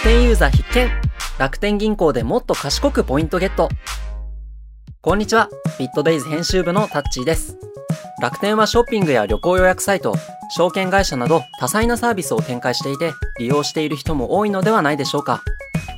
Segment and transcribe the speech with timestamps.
[0.00, 0.90] 楽天ユーザー必見。
[1.38, 3.68] 楽天銀行でもっと賢くポイントゲット。
[5.02, 5.50] こんにちは。
[5.78, 7.58] ビットデイズ編集部のタッチーです。
[8.18, 10.14] 楽天はショッピングや旅行予約サイト
[10.56, 15.42] 証券会社など多彩なサービスを展開していて利用している人も多いのではないでしょうか。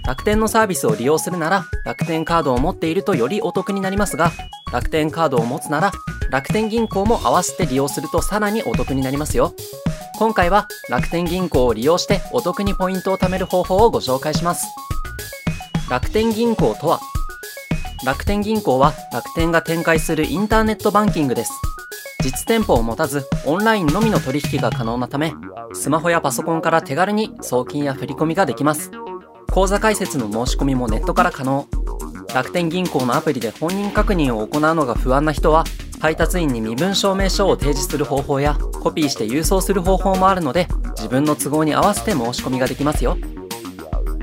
[0.04, 4.32] 楽天のサービスを利用するなら楽天カードを持っているとよりお得になりますが
[4.72, 5.92] 楽天カードを持つなら
[6.28, 9.54] 楽天銀行も合わせて利用するとさらにお得になりますよ。
[10.22, 14.68] 今回は楽天銀行を利用してお得にポイントを貯める方法をご紹介します。
[15.90, 17.00] 楽天銀行とは
[18.06, 21.50] 楽天銀行は楽天が展開するインターネットバンキングです。
[22.22, 25.34] 実店舗を持たずオンラインのみの取引が可能なため
[25.72, 28.92] スマホやパソコンから手軽に送金や振り込みができます。
[29.50, 31.66] 口座開設の申し込みもネットから可能。
[32.32, 35.64] 楽天銀行のアプリで本人確認を行うのが不安な人は
[36.02, 40.66] 配達員に身分証明書を提示する方法やコピーして郵送する方法もあるので
[40.96, 43.16] 自分の都合に合わせて申し込みができますよ。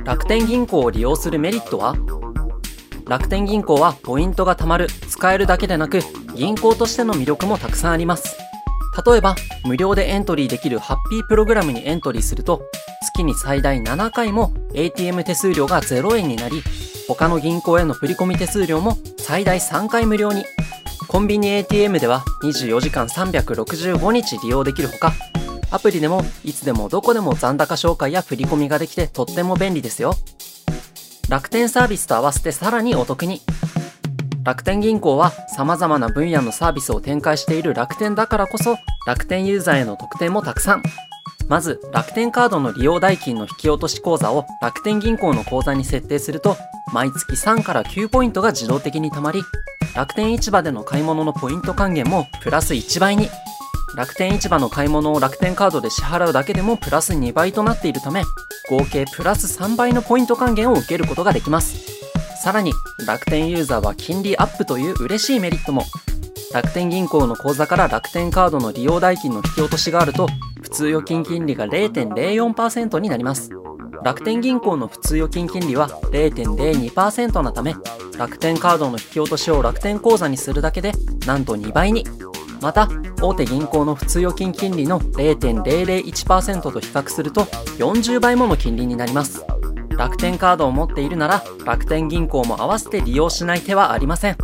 [0.04, 1.96] 楽天銀行を利用するメリットは
[3.08, 6.02] 楽天銀行はポイントが貯まる使えるだけでなく
[6.36, 8.38] 銀行としての魅力もたくさんあります。
[9.06, 12.62] 例えば無料でエントリーできるハッピープログラムにエントリーすると
[13.02, 16.62] 月に最大7回も ATM 手数料が0円になり
[17.08, 20.44] 他の銀行への振込手数料も最大3回無料に。
[21.10, 25.12] コンビニ ATM では24時間365日利用できるほか、
[25.72, 30.14] アプリでもいつでもどこでも残高紹介や振り込みができてとっても便利ですよ。
[31.28, 33.42] 楽天サービスと合わせてさらにお得に。
[34.44, 40.84] 楽天銀行は様々な分野のサービスを展開している楽天だからこそ楽天ユーザーへの特典もたくさん。
[41.48, 46.56] まず楽天カードの利用代金の引き落とし口座を楽天銀行の口座に設定すると
[46.94, 49.42] 毎月3から9ポイントが自動的に貯まり
[50.00, 53.28] 楽天市場での買い物のポイント還元もプラス1倍に。
[53.98, 58.24] 楽天市場の買い物を楽天カードで支払うだけでもプラス2倍となっているため
[58.70, 61.84] 合計プラス3倍のポイント還元を受けることができます。
[62.42, 62.72] さらに
[63.06, 65.84] 楽天ユーザーは金利アップという嬉しいメリットも。
[66.54, 70.28] 楽天銀行の口座から楽天カードの利用代金の引き落としがあると
[70.62, 73.50] 普通預金金利が0.04%になります。
[74.02, 77.76] 楽天銀行の普通預金金利は0.02%なため
[78.20, 80.92] 楽天カードの引き落としを楽天口座にするだけで
[81.26, 82.04] なんと2倍に。
[82.62, 82.90] また
[83.22, 87.44] 大手銀行の普通預金金利の0.001%と比較すると
[87.78, 89.46] 40倍もの金利になります。
[89.92, 94.38] 楽天カードを持っているなら楽天銀行も合わせて利用しない手はありません。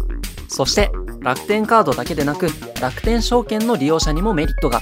[0.47, 2.47] そして楽天カードだけでなく
[2.79, 4.79] 楽天証券の利用者にもメリットが。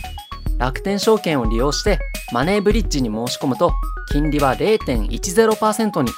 [0.60, 1.98] 楽天証券を利用して
[2.32, 3.74] マネーブリッジに申し込むと
[4.12, 6.12] 金利は0.10%に。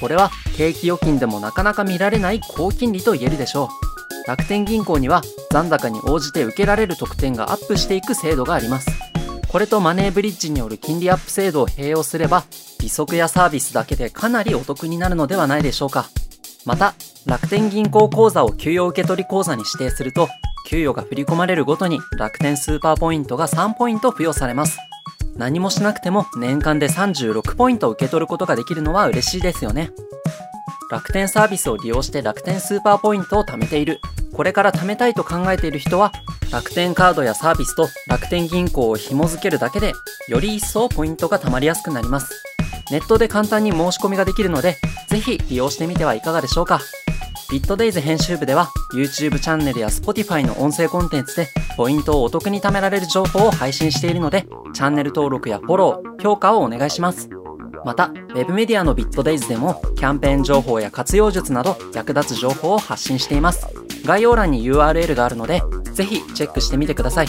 [0.00, 3.68] これは定期預金でもなかなか見られない高金利と言えるでしょ
[4.26, 4.28] う。
[4.28, 8.90] 楽天銀行には残高に応じて受けられる特典がアップしていく制度があります。
[9.48, 12.44] これとマネーブリッジによる金利アップ制度を併用すれば
[12.80, 16.08] 利息やサービスだけでかなりお得になるのではないでしょうか。
[16.64, 16.94] また
[17.26, 20.28] 楽天銀行口座を給与受取口座に指定すると
[20.68, 24.78] 給与が振り込まれるごとに楽天スーパーポイントが3ポイント付与されます。
[25.40, 29.90] 何もしなくても年間で36ポイントを受け取ることができるのは嬉しいですよね。
[30.90, 34.02] 楽天サービスを利用して楽天スーパーポイントを貯めている。
[34.34, 36.12] これから貯めたいと考えている人は、
[36.52, 39.94] 楽天カードやサービスと楽天銀行を紐付けるだけで、
[40.28, 42.44] より一層ポイントが貯まりやすくなります。
[42.90, 44.76] ネットで簡単に申し込みができるので、
[45.08, 46.80] ぜひ利用してみてはいかがでしょうか。
[47.50, 57.28] ビットデイズ編集部では YouTube チャンネルや Spotify の音声コンテンツでポイントをお得に貯められる情報を配信しているのでチャンネル登録やフォロー、評価をお願いします。
[57.84, 63.66] また、Web メディアのビットデイズでもキャンペーン情報や活用術など役立つ情報を発信しています。
[64.04, 65.62] 概要欄に URL があるので
[65.92, 67.26] ぜひチェックしてみてください。